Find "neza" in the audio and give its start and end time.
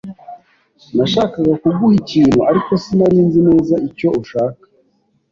3.49-3.75